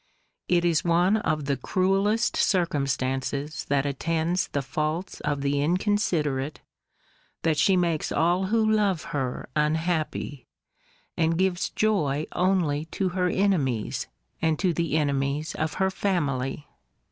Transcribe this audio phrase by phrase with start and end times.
[0.47, 6.59] It is one of the cruelest circumstances that attends the faults of the inconsiderate,
[7.43, 10.47] that she makes all who love her unhappy,
[11.15, 14.07] and gives joy only to her own enemies,
[14.41, 16.65] and to the enemies of her family.